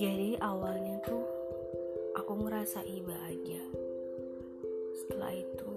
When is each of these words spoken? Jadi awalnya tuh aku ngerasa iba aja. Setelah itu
Jadi 0.00 0.32
awalnya 0.40 0.96
tuh 1.04 1.20
aku 2.16 2.32
ngerasa 2.40 2.80
iba 2.88 3.12
aja. 3.28 3.60
Setelah 4.96 5.28
itu 5.36 5.69